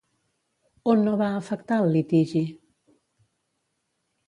[0.93, 2.43] On no va afectar el litigi?